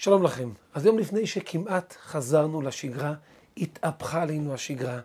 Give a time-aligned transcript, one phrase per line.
[0.00, 0.50] שלום לכם.
[0.74, 3.14] אז יום לפני שכמעט חזרנו לשגרה,
[3.56, 5.00] התהפכה עלינו השגרה.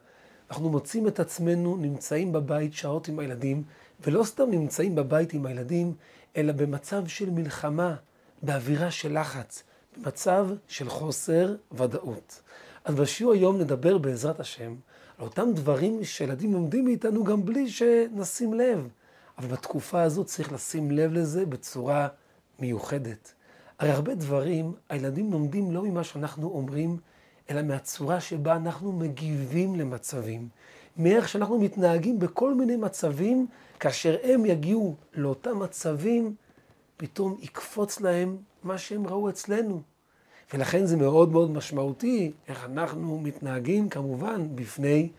[0.50, 3.64] אנחנו מוצאים את עצמנו נמצאים בבית שעות עם הילדים,
[4.01, 5.93] ולא סתם נמצאים בבית עם הילדים,
[6.37, 7.95] אלא במצב של מלחמה,
[8.43, 9.64] באווירה של לחץ,
[9.98, 12.41] במצב של חוסר ודאות.
[12.86, 14.75] אז בשיעור היום נדבר בעזרת השם
[15.18, 18.88] על אותם דברים שילדים לומדים מאיתנו גם בלי שנשים לב.
[19.38, 22.07] אבל בתקופה הזאת צריך לשים לב לזה בצורה
[22.60, 23.34] מיוחדת.
[23.80, 26.97] הרי הרבה דברים הילדים לומדים לא ממה שאנחנו אומרים,
[27.50, 30.47] אלא מהצורה שבה אנחנו מגיבים למצבים.
[30.97, 33.47] מאיך שאנחנו מתנהגים בכל מיני מצבים,
[33.80, 36.35] כאשר הם יגיעו לאותם מצבים,
[36.97, 39.81] פתאום יקפוץ להם מה שהם ראו אצלנו.
[40.53, 45.09] ולכן זה מאוד מאוד משמעותי איך אנחנו מתנהגים כמובן בפני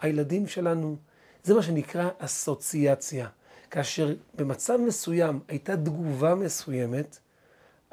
[0.00, 0.96] הילדים שלנו.
[1.44, 3.28] זה מה שנקרא אסוציאציה.
[3.70, 7.18] כאשר במצב מסוים הייתה תגובה מסוימת,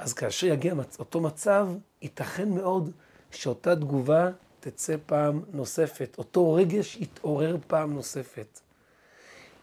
[0.01, 1.67] אז כאשר יגיע אותו מצב,
[2.01, 2.91] ייתכן מאוד
[3.31, 6.15] שאותה תגובה תצא פעם נוספת.
[6.17, 8.59] אותו רגש יתעורר פעם נוספת.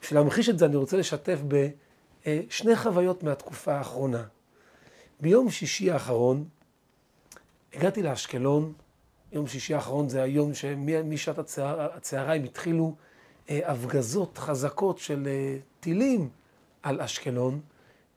[0.02, 4.24] בשביל להמחיש את זה אני רוצה לשתף בשני חוויות מהתקופה האחרונה.
[5.20, 6.44] ביום שישי האחרון
[7.74, 8.72] הגעתי לאשקלון,
[9.32, 12.94] יום שישי האחרון זה היום שמשעת הצהריים התחילו
[13.50, 16.28] אה, הפגזות חזקות של אה, טילים
[16.82, 17.60] על אשקלון.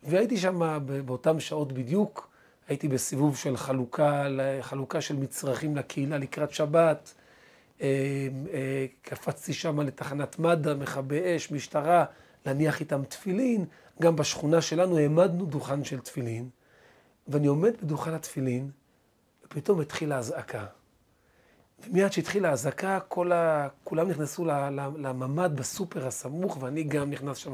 [0.04, 2.30] והייתי שם באותן שעות בדיוק,
[2.68, 4.26] הייתי בסיבוב של חלוקה,
[4.62, 7.14] חלוקה של מצרכים לקהילה לקראת שבת.
[7.82, 7.88] אה,
[8.54, 12.06] אה, קפצתי שם לתחנת מד"א, מכבי אש, משטרה,
[12.46, 13.66] להניח איתם תפילין.
[14.02, 16.50] גם בשכונה שלנו העמדנו דוכן של תפילין.
[17.28, 18.72] ואני עומד בדוכן התפילין,
[19.46, 20.66] ופתאום התחילה אזעקה.
[21.90, 23.00] ומיד שהתחילה האזעקה,
[23.32, 23.68] ה...
[23.84, 24.46] כולם נכנסו
[24.98, 27.54] לממ"ד בסופר הסמוך, ואני גם נכנס שם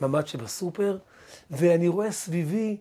[0.00, 0.98] לממ"ד שבסופר,
[1.50, 2.76] ואני רואה סביבי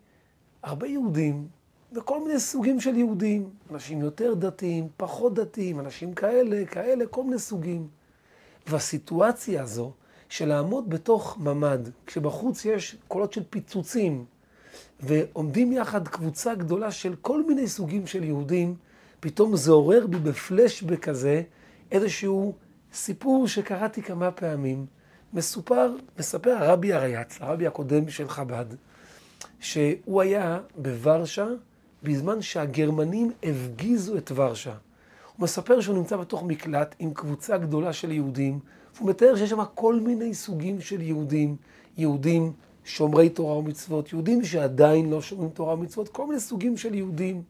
[0.63, 1.47] הרבה יהודים,
[1.93, 3.49] וכל מיני סוגים של יהודים.
[3.71, 7.87] אנשים יותר דתיים, פחות דתיים, אנשים כאלה, כאלה, כל מיני סוגים.
[8.67, 9.91] והסיטואציה הזו,
[10.29, 14.25] של לעמוד בתוך ממ"ד, כשבחוץ יש קולות של פיצוצים,
[14.99, 18.75] ועומדים יחד קבוצה גדולה של כל מיני סוגים של יהודים,
[19.19, 21.41] פתאום זה עורר בי בפלשבק כזה
[21.91, 22.53] איזשהו
[22.93, 24.85] סיפור שקראתי כמה פעמים.
[25.33, 28.65] מסופר, מספר הרבי הרייץ, הרבי הקודם של חב"ד,
[29.59, 31.47] שהוא היה בוורשה
[32.03, 34.73] בזמן שהגרמנים הפגיזו את ורשה.
[35.35, 38.59] הוא מספר שהוא נמצא בתוך מקלט עם קבוצה גדולה של יהודים,
[38.95, 41.55] והוא מתאר שיש שם כל מיני סוגים של יהודים,
[41.97, 42.53] יהודים
[42.83, 47.41] שומרי תורה ומצוות, יהודים שעדיין לא שומרים תורה ומצוות, כל מיני סוגים של יהודים.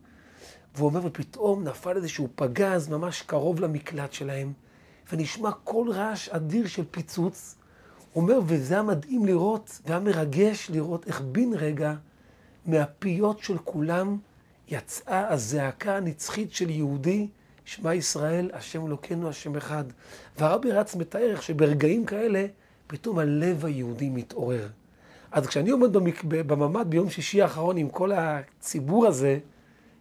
[0.80, 4.54] והוא אומר, ופתאום נפל איזשהו פגז ממש קרוב למקלט שלהם,
[5.12, 7.56] ונשמע קול רעש אדיר של פיצוץ.
[8.14, 11.94] הוא אומר, וזה היה מדהים לראות, והיה מרגש לראות איך בן רגע,
[12.66, 14.18] מהפיות של כולם,
[14.68, 17.28] יצאה הזעקה הנצחית של יהודי,
[17.66, 19.84] שמע ישראל, השם אלוקינו, השם אחד.
[20.38, 22.46] והרבי רץ מתאר איך שברגעים כאלה,
[22.88, 24.68] פתאום הלב היהודי מתעורר.
[25.32, 25.94] אז כשאני עומד
[26.30, 29.40] בממ"ד ביום שישי האחרון עם כל הציבור הזה,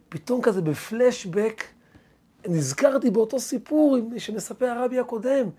[0.09, 1.63] פתאום כזה בפלשבק,
[2.47, 5.49] נזכרתי באותו סיפור שמספר הרבי הקודם,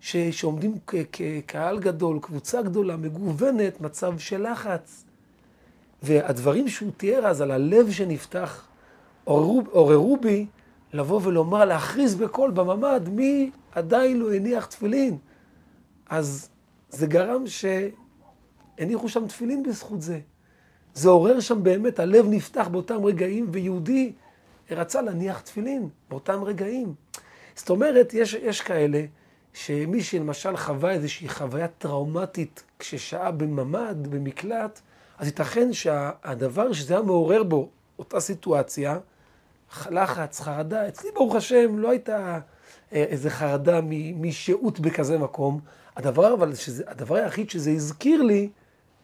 [0.00, 0.74] ש, שעומדים
[1.12, 5.04] כקהל גדול, קבוצה גדולה, מגוונת, מצב של לחץ.
[6.02, 8.66] והדברים שהוא תיאר אז על הלב שנפתח,
[9.24, 10.46] עוררו בי
[10.92, 15.18] לבוא ולומר, להכריז בקול בממ"ד, מי עדיין לא הניח תפילין.
[16.08, 16.48] אז
[16.90, 20.20] זה גרם שהניחו שם תפילין בזכות זה.
[20.94, 24.12] זה עורר שם באמת, הלב נפתח באותם רגעים, ויהודי
[24.70, 26.94] רצה להניח תפילין באותם רגעים.
[27.56, 29.04] זאת אומרת, יש, יש כאלה
[29.52, 34.80] שמי שלמשל חווה איזושהי חוויה טראומטית כששהה בממ"ד, במקלט,
[35.18, 37.68] אז ייתכן שהדבר שזה היה מעורר בו,
[37.98, 38.98] אותה סיטואציה,
[39.90, 42.38] לחץ, חרדה, אצלי ברוך השם לא הייתה
[42.92, 43.80] אה, איזה חרדה
[44.16, 45.60] משהות בכזה מקום.
[45.96, 48.48] הדבר, אבל, שזה, הדבר היחיד שזה הזכיר לי,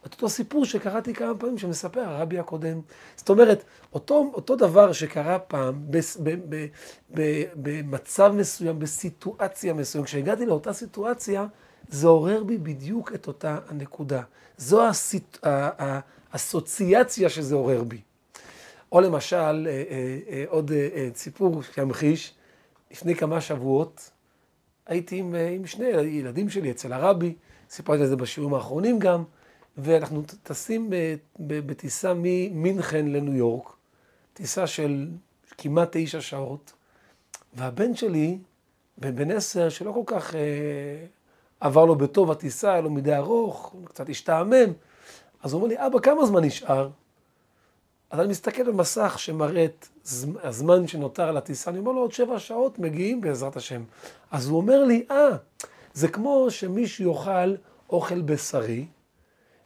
[0.05, 2.81] את אותו סיפור שקראתי כמה פעמים שמספר הרבי הקודם.
[3.15, 3.63] זאת אומרת,
[3.93, 6.65] אותו, אותו דבר שקרה פעם בס, ב, ב,
[7.13, 11.45] ב, במצב מסוים, בסיטואציה מסוים, כשהגעתי לאותה סיטואציה,
[11.89, 14.21] זה עורר בי בדיוק את אותה הנקודה.
[14.57, 15.37] זו הסיט,
[16.33, 18.01] האסוציאציה שזה עורר בי.
[18.91, 20.71] או למשל, אה, אה, אה, עוד
[21.15, 22.33] סיפור שימחיש,
[22.91, 24.11] לפני כמה שבועות
[24.85, 27.35] הייתי עם, עם שני ילדים שלי אצל הרבי,
[27.69, 29.23] סיפרתי על זה בשיעורים האחרונים גם,
[29.77, 30.89] ואנחנו טסים
[31.39, 33.69] בטיסה ממינכן לניו יורק,
[34.33, 35.07] טיסה של
[35.57, 36.73] כמעט תשע שעות,
[37.53, 38.37] והבן שלי,
[38.97, 40.39] בן עשר, שלא כל כך אה,
[41.59, 44.73] עבר לו בטוב הטיסה, היה לו מדי ארוך, קצת השתעמם,
[45.43, 46.89] אז הוא אומר לי, אבא, כמה זמן נשאר?
[48.09, 49.87] אז אני מסתכל על מסך שמראה את
[50.43, 53.83] הזמן שנותר על הטיסה, אני אומר לו, עוד שבע שעות מגיעים בעזרת השם.
[54.31, 55.29] אז הוא אומר לי, אה,
[55.93, 57.55] זה כמו שמישהו יאכל
[57.89, 58.85] אוכל בשרי,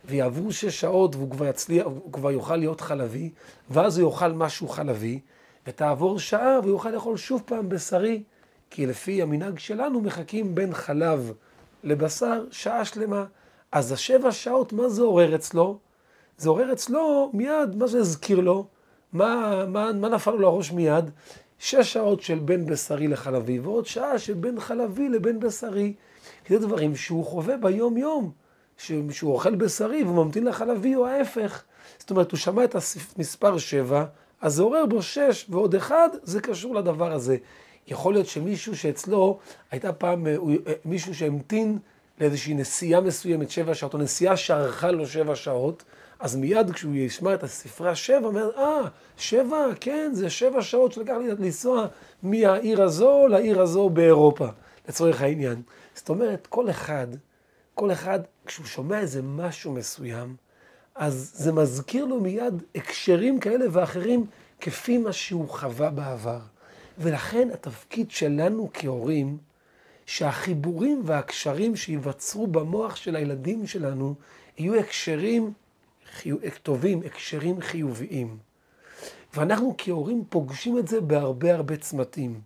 [0.06, 3.30] ויעברו שש שעות והוא כבר יצליח, הוא כבר יוכל להיות חלבי,
[3.69, 5.19] ואז הוא יאכל משהו חלבי,
[5.68, 8.24] ותעבור שעה והוא יוכל לאכול שוב פעם בשרי,
[8.69, 11.33] כי לפי המנהג שלנו מחכים בין חלב
[11.83, 13.25] לבשר שעה שלמה.
[13.71, 15.77] אז השבע שעות, מה זה עורר אצלו?
[16.38, 18.65] זה עורר אצלו מיד, מה זה הזכיר לו?
[19.13, 21.09] מה, מה, מה נפל לו לראש מיד?
[21.59, 25.94] שש שעות של בין בשרי לחלבי, ועוד שעה של בין חלבי לבין בשרי.
[26.50, 28.31] זה דברים שהוא חווה ביום-יום,
[29.11, 31.63] שהוא אוכל בשרי והוא ממתין לחלבי או ההפך.
[31.99, 32.75] זאת אומרת, הוא שמע את
[33.15, 34.05] המספר שבע,
[34.41, 37.37] אז זה עורר בו שש ועוד אחד, זה קשור לדבר הזה.
[37.87, 39.39] יכול להיות שמישהו שאצלו
[39.71, 40.35] הייתה פעם, אה,
[40.67, 41.77] אה, מישהו שהמתין
[42.21, 45.83] לאיזושהי נסיעה מסוימת, שבע שעות, או נסיעה שארכה לו שבע שעות,
[46.19, 48.87] אז מיד כשהוא ישמע את הספרי השבע, אומר, אה,
[49.17, 51.87] שבע, כן, זה שבע שעות שלקח לי לנסוע
[52.23, 54.47] מהעיר הזו לעיר הזו באירופה,
[54.89, 55.61] לצורך העניין.
[55.95, 57.07] זאת אומרת, כל אחד,
[57.73, 58.19] כל אחד,
[58.51, 60.36] כשהוא שומע איזה משהו מסוים,
[60.95, 64.25] אז זה מזכיר לו מיד הקשרים כאלה ואחרים,
[64.62, 66.39] כפי מה שהוא חווה בעבר.
[66.98, 69.38] ולכן התפקיד שלנו כהורים,
[70.06, 74.15] שהחיבורים והקשרים שייווצרו במוח של הילדים שלנו,
[74.57, 75.53] יהיו הקשרים
[76.12, 78.38] חיו, טובים, הקשרים חיוביים.
[79.33, 82.42] ואנחנו כהורים פוגשים את זה בהרבה הרבה צמתים.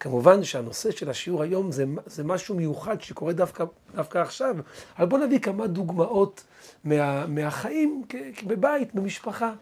[0.00, 3.64] כמובן שהנושא של השיעור היום זה, זה משהו מיוחד שקורה דווקא,
[3.94, 4.56] דווקא עכשיו,
[4.98, 6.44] אבל בואו נביא כמה דוגמאות
[6.84, 8.04] מה, מהחיים
[8.46, 9.52] בבית, במשפחה.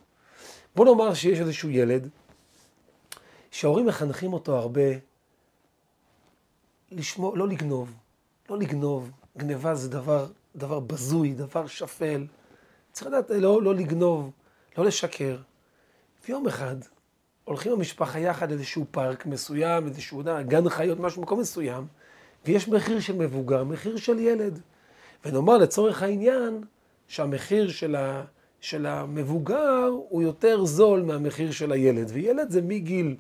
[0.77, 2.09] בואו נאמר שיש איזשהו ילד,
[3.51, 4.81] שההורים מחנכים אותו הרבה
[6.93, 7.95] לשמור, לא לגנוב,
[8.51, 12.27] לא לגנוב, גניבה זה דבר, דבר בזוי, דבר שפל.
[12.93, 14.31] צריך לדעת לא, לא לגנוב,
[14.79, 15.37] לא לשקר.
[16.29, 16.77] ויום אחד
[17.47, 21.87] הולכים המשפחה יחד לאיזשהו פארק מסוים, איזשהו גן חיות, משהו, מקום מסוים,
[22.45, 24.61] ויש מחיר של מבוגר, מחיר של ילד.
[25.25, 26.61] ונאמר לצורך העניין
[27.09, 28.25] שהמחיר של, ה,
[28.61, 33.17] של המבוגר הוא יותר זול מהמחיר של הילד, וילד זה מגיל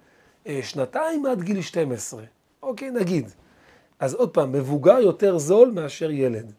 [0.46, 2.22] אה, שנתיים עד גיל 12.
[2.62, 3.30] אוקיי, נגיד.
[3.98, 6.52] אז עוד פעם, מבוגר יותר זול מאשר ילד.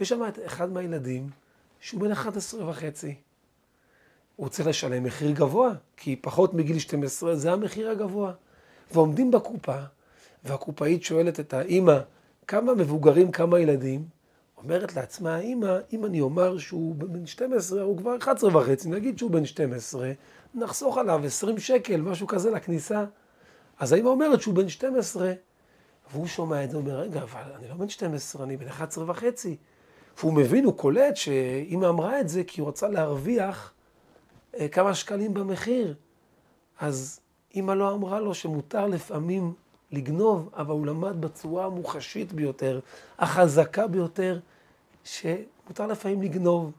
[0.00, 1.30] יש שם אחד מהילדים
[1.80, 3.14] שהוא בן 11 וחצי.
[4.40, 8.32] הוא צריך לשלם מחיר גבוה, כי פחות מגיל 12 זה המחיר הגבוה.
[8.92, 9.76] ועומדים בקופה,
[10.44, 11.98] והקופאית שואלת את האימא,
[12.46, 14.04] כמה מבוגרים, כמה ילדים?
[14.56, 19.30] אומרת לעצמה האימא, אם אני אומר שהוא בן 12, הוא כבר 11 וחצי, נגיד שהוא
[19.30, 20.12] בן 12,
[20.54, 23.04] נחסוך עליו 20 שקל, משהו כזה לכניסה.
[23.78, 25.32] אז האמא אומרת שהוא בן 12,
[26.12, 29.56] והוא שומע את זה, אומר, רגע, אבל אני לא בן 12, אני בן 11 וחצי.
[30.18, 33.74] והוא מבין, הוא קולט שאמא אמרה את זה כי הוא רצה להרוויח
[34.68, 35.94] כמה שקלים במחיר.
[36.80, 37.20] אז
[37.54, 39.52] אמא לא אמרה לו שמותר לפעמים
[39.92, 42.80] לגנוב, אבל הוא למד בצורה המוחשית ביותר,
[43.18, 44.38] החזקה ביותר,
[45.04, 46.72] שמותר לפעמים לגנוב.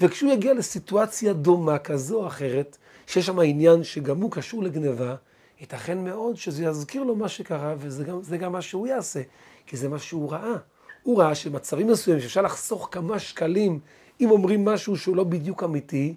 [0.00, 5.14] וכשהוא יגיע לסיטואציה דומה כזו או אחרת, שיש שם עניין שגם הוא קשור לגניבה,
[5.60, 9.22] ייתכן מאוד שזה יזכיר לו מה שקרה, וזה גם, גם מה שהוא יעשה,
[9.66, 10.56] כי זה מה שהוא ראה.
[11.02, 13.80] הוא ראה שמצבים מסוימים שאפשר לחסוך כמה שקלים,
[14.20, 16.14] אם אומרים משהו שהוא לא בדיוק אמיתי,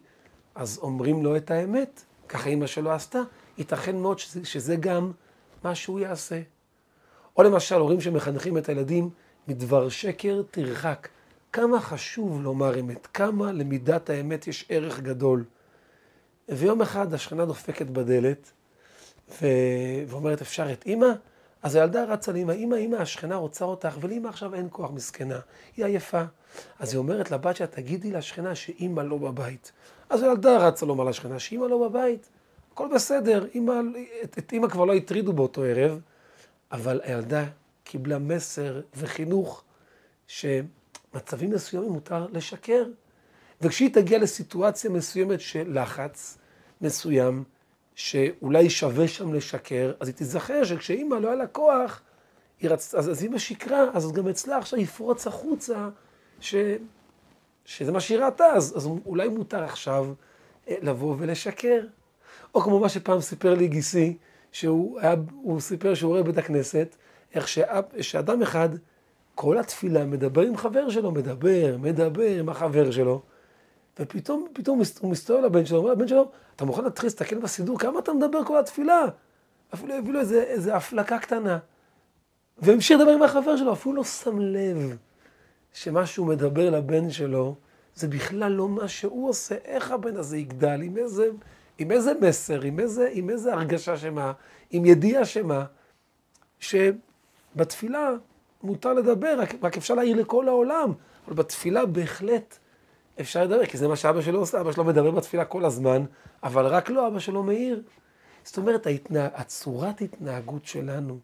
[0.59, 2.03] אז אומרים לו את האמת.
[2.27, 3.19] ככה אימא שלו עשתה.
[3.57, 5.11] ייתכן מאוד שזה, שזה גם
[5.63, 6.41] מה שהוא יעשה.
[7.37, 9.09] או למשל, הורים שמחנכים את הילדים,
[9.47, 11.07] מדבר שקר תרחק.
[11.53, 15.43] כמה חשוב לומר אמת, כמה למידת האמת יש ערך גדול.
[16.49, 18.51] ויום אחד השכנה דופקת בדלת,
[19.41, 19.45] ו...
[20.07, 21.11] ואומרת, אפשר את אימא?
[21.63, 25.39] אז הילדה רצה לאמא, אמא, אמא, השכנה רוצה אותך, ולאמא עכשיו אין כוח מסכנה,
[25.77, 26.23] היא עייפה.
[26.79, 29.71] אז היא אומרת לבת שלה, תגידי לשכנה שאימא לא בבית.
[30.09, 32.29] אז הילדה רצה לומר לשכנה שאימא לא בבית,
[32.71, 33.73] הכל בסדר, אמא,
[34.23, 35.99] את, את אימא כבר לא הטרידו באותו ערב,
[36.71, 37.45] אבל הילדה
[37.83, 39.63] קיבלה מסר וחינוך
[40.27, 42.83] שמצבים מסוימים מותר לשקר.
[43.61, 46.37] וכשהיא תגיע לסיטואציה מסוימת של לחץ
[46.81, 47.43] מסוים,
[47.95, 52.01] שאולי שווה שם לשקר, אז היא תיזכר שכשאימא לא היה לה כוח,
[52.63, 52.95] רצ...
[52.95, 55.89] אז, אז אימא שיקרה, אז גם אצלה עכשיו יפרוץ החוצה,
[56.39, 56.55] ש...
[57.69, 60.07] שזה מה שהיא ראתה, אז, אז אולי מותר עכשיו
[60.67, 61.81] אה, לבוא ולשקר.
[62.55, 64.17] או כמו מה שפעם סיפר לי גיסי,
[64.51, 65.15] שהוא היה,
[65.59, 66.95] סיפר שהוא רואה בית הכנסת,
[67.33, 68.69] איך שאב, שאדם אחד,
[69.35, 73.21] כל התפילה מדבר עם חבר שלו, מדבר, מדבר עם החבר שלו,
[73.99, 77.99] ופתאום, פתאום הוא מסתובב לבן שלו, אומר לבן שלו, אתה מוכן להתחיל להסתכל בסידור, כמה
[77.99, 79.05] אתה מדבר כל התפילה?
[79.73, 81.57] אפילו הביא לו איזה, איזה הפלקה קטנה.
[82.57, 84.97] והמשיך לדבר עם החבר שלו, אפילו לא שם לב
[85.73, 87.55] שמה שהוא מדבר לבן שלו,
[87.95, 89.55] זה בכלל לא מה שהוא עושה.
[89.65, 91.29] איך הבן הזה יגדל, עם איזה,
[91.77, 94.33] עם איזה מסר, עם איזה, עם איזה הרגשה שמה,
[94.69, 95.65] עם ידיעה שמה,
[96.59, 98.09] שבתפילה
[98.63, 100.93] מותר לדבר, רק, רק אפשר להעיר לכל העולם,
[101.27, 102.57] אבל בתפילה בהחלט
[103.21, 106.05] אפשר לדבר, כי זה מה שאבא שלו עושה, אבא שלו מדבר בתפילה כל הזמן,
[106.43, 107.83] אבל רק לא, אבא שלו מעיר.
[108.43, 109.27] זאת אומרת, ההתנה...
[109.33, 111.19] הצורת התנהגות שלנו,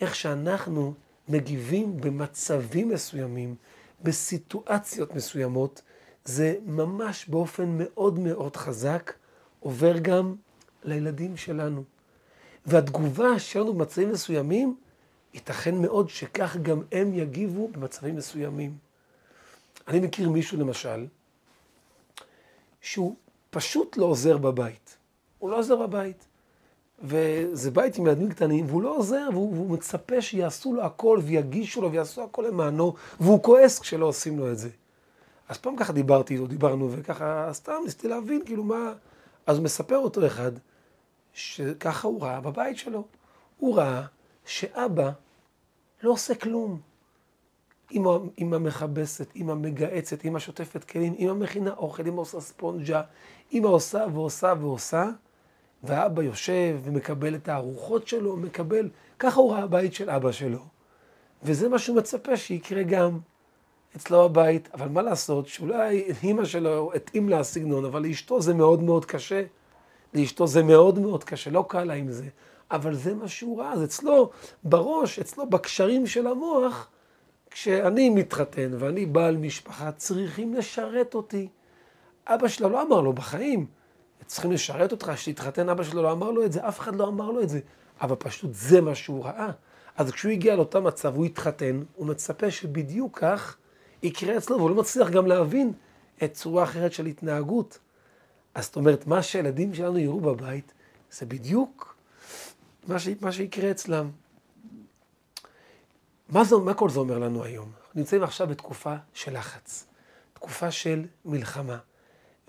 [0.00, 0.94] איך שאנחנו
[1.28, 3.54] מגיבים במצבים מסוימים,
[4.02, 5.82] בסיטואציות מסוימות,
[6.24, 9.12] זה ממש באופן מאוד מאוד חזק
[9.60, 10.34] עובר גם
[10.84, 11.84] לילדים שלנו.
[12.66, 14.76] והתגובה שלנו במצבים מסוימים,
[15.34, 18.76] ייתכן מאוד שכך גם הם יגיבו במצבים מסוימים.
[19.88, 21.06] אני מכיר מישהו למשל,
[22.80, 23.16] שהוא
[23.50, 24.96] פשוט לא עוזר בבית.
[25.38, 26.26] הוא לא עוזר בבית.
[27.02, 31.82] וזה בית עם ילדים קטנים, והוא לא עוזר, והוא, והוא מצפה שיעשו לו הכל, ויגישו
[31.82, 34.68] לו, ויעשו הכל למענו, והוא כועס כשלא עושים לו את זה.
[35.48, 38.92] אז פעם ככה דיברתי איתו, דיברנו, וככה סתם ניסיתי להבין, כאילו מה...
[39.46, 40.52] אז מספר אותו אחד,
[41.32, 43.04] שככה הוא ראה בבית שלו.
[43.58, 44.02] הוא ראה
[44.46, 45.10] שאבא
[46.02, 46.80] לא עושה כלום.
[47.92, 53.02] אמא, מכבסת, אמא מגהצת, אמא שוטפת כלים, אמא מכינה אוכל, אמא עושה ספונג'ה,
[53.52, 55.04] אמא עושה ועושה ועושה,
[55.84, 60.58] ואבא יושב ומקבל את הארוחות שלו, מקבל, ככה הוא ראה הבית של אבא שלו.
[61.42, 63.18] וזה מה שהוא מצפה שיקרה גם
[63.96, 68.82] אצלו בבית, אבל מה לעשות, שאולי אמא שלו התאים לה הסגנון, אבל לאשתו זה מאוד
[68.82, 69.44] מאוד קשה.
[70.14, 72.26] לאשתו זה מאוד מאוד קשה, לא קל לה עם זה.
[72.70, 74.30] אבל זה מה שהוא ראה, אז אצלו,
[74.64, 76.88] בראש, אצלו, בקשרים של המוח,
[77.50, 81.48] כשאני מתחתן ואני בעל משפחה, צריכים לשרת אותי.
[82.26, 83.66] אבא שלו לא אמר לו בחיים,
[84.32, 87.30] צריכים לשרת אותך, שתתחתן, אבא שלו לא אמר לו את זה, אף אחד לא אמר
[87.30, 87.60] לו את זה.
[88.00, 89.50] אבל פשוט זה מה שהוא ראה.
[89.96, 93.56] אז כשהוא הגיע לאותו מצב, הוא התחתן, הוא מצפה שבדיוק כך
[94.02, 95.72] יקרה אצלו, והוא לא מצליח גם להבין
[96.24, 97.78] את צורה אחרת של התנהגות.
[98.54, 100.72] אז זאת אומרת, מה שהילדים שלנו יראו בבית,
[101.10, 101.96] זה בדיוק
[102.86, 103.08] מה, ש...
[103.20, 104.10] מה שיקרה אצלם.
[106.28, 107.72] מה, זה, מה כל זה אומר לנו היום?
[107.94, 109.86] נמצאים עכשיו בתקופה של לחץ,
[110.32, 111.78] תקופה של מלחמה,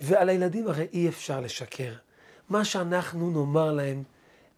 [0.00, 1.92] ועל הילדים הרי אי אפשר לשקר.
[2.48, 4.02] מה שאנחנו נאמר להם,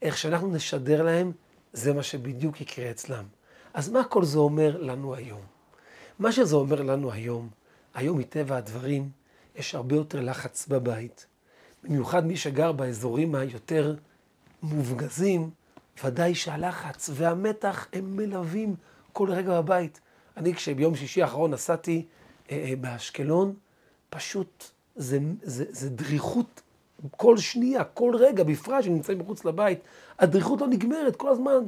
[0.03, 1.33] איך שאנחנו נשדר להם,
[1.73, 3.25] זה מה שבדיוק יקרה אצלם.
[3.75, 5.41] אז מה כל זה אומר לנו היום?
[6.19, 7.49] מה שזה אומר לנו היום,
[7.95, 9.11] היום מטבע הדברים,
[9.57, 11.27] יש הרבה יותר לחץ בבית.
[11.85, 13.95] במיוחד מי שגר באזורים היותר
[14.63, 15.51] מופגזים,
[16.05, 18.75] ודאי שהלחץ והמתח הם מלווים
[19.13, 20.01] כל רגע בבית.
[20.37, 22.07] אני כשביום שישי האחרון נסעתי
[22.51, 23.55] אה, אה, באשקלון,
[24.11, 24.65] פשוט
[24.97, 26.63] זה, זה, זה דריכות
[27.17, 29.79] כל שנייה, כל רגע, בפרט שנמצאים מחוץ לבית,
[30.19, 31.65] הדריכות לא נגמרת, כל הזמן,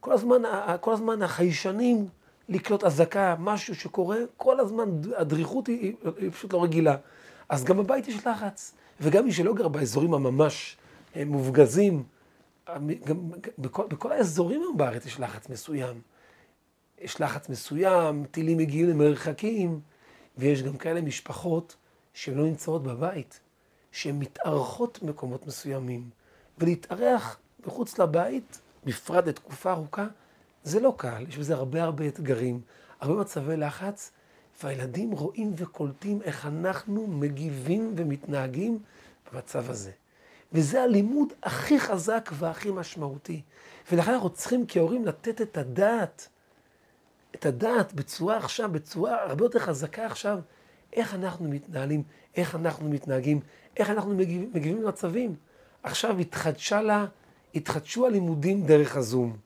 [0.00, 0.42] כל הזמן,
[0.80, 2.08] כל הזמן החיישנים
[2.48, 6.96] לקלוט אזעקה, משהו שקורה, כל הזמן הדריכות היא, היא, היא פשוט לא רגילה.
[7.48, 10.76] אז גם בבית יש לחץ, וגם מי שלא גר באזורים הממש
[11.16, 12.02] אה, מופגזים,
[13.04, 16.00] גם בכל, בכל האזורים בארץ יש לחץ מסוים.
[17.00, 19.80] יש לחץ מסוים, טילים מגיעים למרחקים,
[20.38, 21.76] ויש גם כאלה משפחות
[22.14, 23.40] שהן לא נמצאות בבית,
[23.92, 26.10] שהן מתארחות במקומות מסוימים.
[26.58, 30.06] ולהתארח מחוץ לבית, בפרט לתקופה ארוכה,
[30.64, 32.60] זה לא קל, יש בזה הרבה הרבה אתגרים,
[33.00, 34.10] הרבה מצבי לחץ,
[34.62, 38.78] והילדים רואים וקולטים איך אנחנו מגיבים ומתנהגים
[39.32, 39.90] במצב הזה.
[40.52, 43.42] וזה הלימוד הכי חזק והכי משמעותי.
[43.92, 46.28] ולכן אנחנו צריכים כהורים לתת את הדעת,
[47.34, 50.38] את הדעת בצורה עכשיו, בצורה הרבה יותר חזקה עכשיו,
[50.92, 52.02] איך אנחנו מתנהלים,
[52.36, 53.40] איך אנחנו מתנהגים,
[53.76, 55.34] איך אנחנו מגיבים, למצבים.
[55.82, 57.06] עכשיו התחדשה לה,
[57.54, 59.36] התחדשו הלימודים דרך הזום.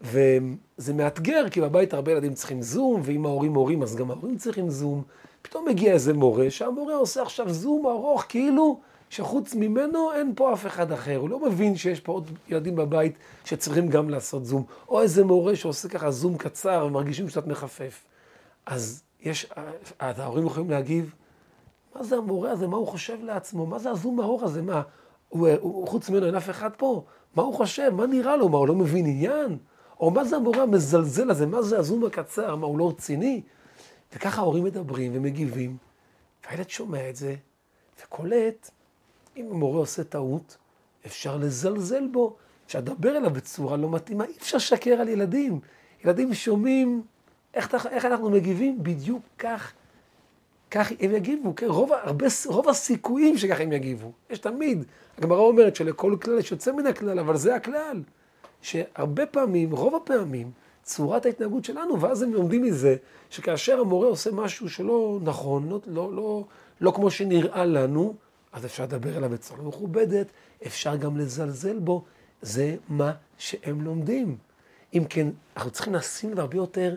[0.00, 4.70] וזה מאתגר, כי בבית הרבה ילדים צריכים זום, ואם ההורים מורים, אז גם ההורים צריכים
[4.70, 5.02] זום.
[5.42, 10.66] פתאום מגיע איזה מורה, שהמורה עושה עכשיו זום ארוך, כאילו שחוץ ממנו אין פה אף
[10.66, 11.16] אחד אחר.
[11.16, 13.14] הוא לא מבין שיש פה עוד ילדים בבית
[13.44, 14.64] שצריכים גם לעשות זום.
[14.88, 18.04] או איזה מורה שעושה ככה זום קצר ומרגישים שקצת מחפף.
[18.66, 19.46] אז יש,
[20.00, 21.14] ההורים יכולים להגיב,
[21.94, 24.82] מה זה המורה הזה, מה הוא חושב לעצמו, מה זה הזום האור הזה, מה,
[25.28, 27.04] הוא, הוא, חוץ ממנו אין אף אחד פה,
[27.36, 29.58] מה הוא חושב, מה נראה לו, מה הוא לא מבין עניין?
[30.00, 33.42] או מה זה המורה המזלזל הזה, מה זה הזום הקצר, מה הוא לא רציני?
[34.12, 35.76] וככה ההורים מדברים ומגיבים,
[36.46, 37.34] והילד שומע את זה,
[38.02, 38.70] וקולט,
[39.36, 40.56] אם המורה עושה טעות,
[41.06, 45.60] אפשר לזלזל בו, אפשר לדבר אליו בצורה לא מתאימה, אי אפשר לשקר על ילדים.
[46.04, 47.02] ילדים שומעים
[47.54, 49.72] איך, איך אנחנו מגיבים, בדיוק כך,
[50.70, 51.66] כך הם יגיבו, כן?
[51.66, 54.12] רוב, הרבה, רוב הסיכויים שככה הם יגיבו.
[54.30, 54.84] יש תמיד,
[55.18, 58.02] הגמרא אומרת שלכל כלל יש יוצא מן הכלל, אבל זה הכלל.
[58.62, 60.50] שהרבה פעמים, רוב הפעמים,
[60.82, 62.96] צורת ההתנהגות שלנו, ואז הם לומדים מזה,
[63.30, 66.44] שכאשר המורה עושה משהו שלא נכון, לא, לא, לא,
[66.80, 68.14] לא כמו שנראה לנו,
[68.52, 70.26] אז אפשר לדבר אליו בצורה מכובדת,
[70.66, 72.04] אפשר גם לזלזל בו,
[72.42, 74.36] זה מה שהם לומדים.
[74.94, 76.94] אם כן, אנחנו צריכים לשים לב הרבה יותר,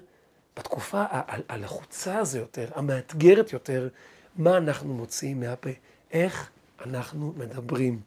[0.58, 1.04] בתקופה
[1.50, 3.90] הלחוצה הזו יותר, המאתגרת יותר,
[4.36, 5.70] מה אנחנו מוציאים מהפה,
[6.12, 6.50] איך
[6.86, 8.02] אנחנו מדברים.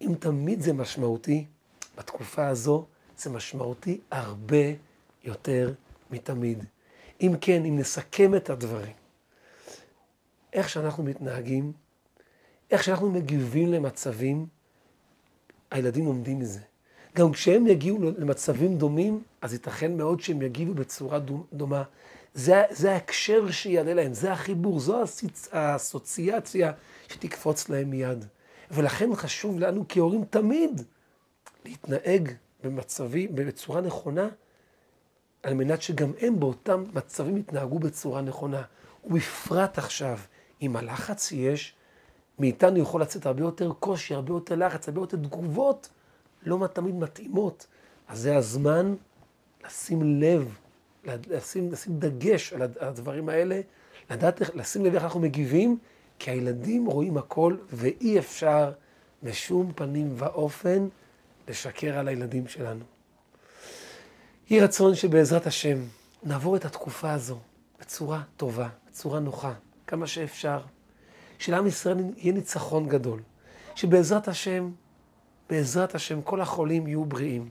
[0.00, 1.46] אם תמיד זה משמעותי,
[1.96, 2.86] בתקופה הזו
[3.18, 4.66] זה משמעותי הרבה
[5.24, 5.72] יותר
[6.10, 6.64] מתמיד.
[7.20, 8.92] אם כן, אם נסכם את הדברים,
[10.52, 11.72] איך שאנחנו מתנהגים,
[12.70, 14.46] איך שאנחנו מגיבים למצבים,
[15.70, 16.60] הילדים לומדים מזה.
[17.16, 21.18] גם כשהם יגיעו למצבים דומים, אז ייתכן מאוד שהם יגיבו בצורה
[21.52, 21.82] דומה.
[22.34, 25.02] זה, זה ההקשר שיעלה להם, זה החיבור, זו
[25.52, 26.72] האסוציאציה
[27.08, 28.24] שתקפוץ להם מיד.
[28.70, 30.82] ולכן חשוב לנו כהורים תמיד
[31.64, 32.30] להתנהג
[32.64, 34.28] במצבים, בצורה נכונה,
[35.42, 38.62] על מנת שגם הם באותם מצבים יתנהגו בצורה נכונה.
[39.04, 40.18] ובפרט עכשיו,
[40.60, 41.74] עם הלחץ שיש,
[42.38, 45.88] מאיתנו יכול לצאת הרבה יותר קושי, הרבה יותר לחץ, הרבה יותר תגובות
[46.46, 47.66] לא תמיד מתאימות.
[48.08, 48.94] אז זה הזמן
[49.66, 50.56] לשים לב,
[51.04, 53.60] לשים, לשים דגש על הדברים האלה,
[54.10, 55.78] לדעת, לשים לב איך אנחנו מגיבים,
[56.18, 58.72] כי הילדים רואים הכל, ואי אפשר
[59.22, 60.88] בשום פנים ואופן
[61.48, 62.84] לשקר על הילדים שלנו.
[64.50, 65.78] יהי רצון שבעזרת השם
[66.22, 67.38] נעבור את התקופה הזו
[67.80, 69.52] בצורה טובה, בצורה נוחה,
[69.86, 70.60] כמה שאפשר.
[71.38, 73.20] שלעם ישראל יהיה ניצחון גדול.
[73.74, 74.70] שבעזרת השם,
[75.50, 77.50] בעזרת השם, כל החולים יהיו בריאים.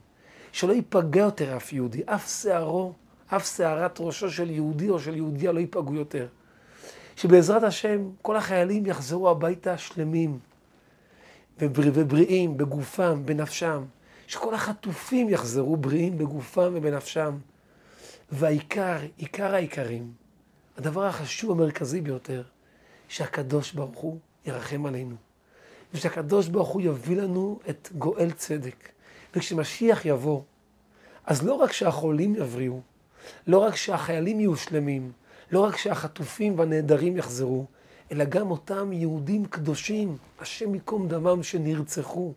[0.52, 2.94] שלא ייפגע יותר אף יהודי, אף שערו,
[3.28, 6.28] אף שערת ראשו של יהודי או של יהודיה לא ייפגעו יותר.
[7.16, 10.40] שבעזרת השם כל החיילים יחזרו הביתה שלמים
[11.60, 11.84] ובר...
[11.94, 13.84] ובריאים בגופם, בנפשם.
[14.28, 17.38] שכל החטופים יחזרו בריאים בגופם ובנפשם.
[18.32, 20.14] והעיקר, עיקר העיקרים,
[20.78, 22.44] הדבר החשוב המרכזי ביותר,
[23.08, 25.16] שהקדוש ברוך הוא ירחם עלינו.
[25.94, 28.90] ושהקדוש ברוך הוא יביא לנו את גואל צדק.
[29.36, 30.42] וכשמשיח יבוא,
[31.26, 32.80] אז לא רק שהחולים יבריאו,
[33.48, 35.12] לא רק שהחיילים יהיו שלמים,
[35.52, 37.66] לא רק שהחטופים והנעדרים יחזרו,
[38.12, 42.34] אלא גם אותם יהודים קדושים, השם ייקום דמם, שנרצחו.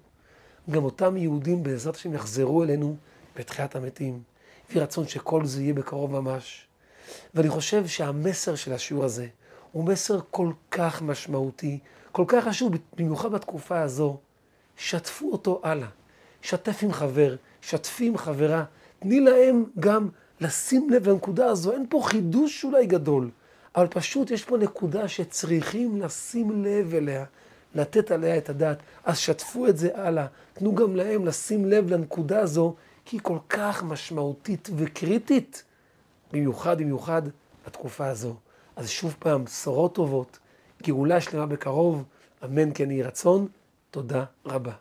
[0.71, 2.97] גם אותם יהודים בעזרת השם יחזרו אלינו
[3.37, 4.23] בתחיית המתים.
[4.71, 6.67] יהי רצון שכל זה יהיה בקרוב ממש.
[7.35, 9.27] ואני חושב שהמסר של השיעור הזה
[9.73, 11.79] הוא מסר כל כך משמעותי,
[12.17, 14.17] כל כך חשוב, במיוחד בתקופה הזו.
[14.77, 15.89] שתפו אותו הלאה.
[16.43, 18.65] שתף עם חבר, שתפי עם חברה.
[18.99, 20.09] תני להם גם
[20.41, 21.73] לשים לב לנקודה הזו.
[21.73, 23.31] אין פה חידוש אולי גדול,
[23.77, 27.25] אבל פשוט יש פה נקודה שצריכים לשים לב אליה,
[27.75, 28.79] לתת עליה את הדעת.
[29.05, 30.27] אז שתפו את זה הלאה.
[30.53, 32.75] תנו גם להם לשים לב לנקודה הזו,
[33.05, 35.65] כי היא כל כך משמעותית וקריטית,
[36.33, 37.23] במיוחד, במיוחד
[37.67, 38.35] בתקופה הזו.
[38.77, 40.39] אז שוב פעם, בשורות טובות,
[40.87, 42.05] גאולה שלמה בקרוב,
[42.45, 43.47] אמן כן יהי רצון.
[43.91, 44.73] תודה רבה.